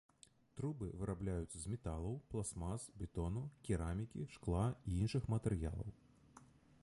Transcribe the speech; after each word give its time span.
Трубы 0.59 0.87
вырабляюцца 1.01 1.57
з 1.65 1.73
металаў, 1.73 2.15
пластмас, 2.31 2.87
бетону, 3.03 3.43
керамікі, 3.69 4.25
шкла 4.37 4.63
і 4.93 4.95
іншых 5.03 5.23
матэрыялаў. 5.35 5.89